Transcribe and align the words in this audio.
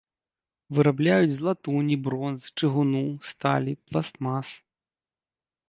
Вырабляюць 0.77 1.35
з 1.39 1.45
латуні, 1.47 1.95
бронзы, 2.09 2.47
чыгуну, 2.59 3.05
сталі, 3.35 3.79
пластмас. 3.91 4.47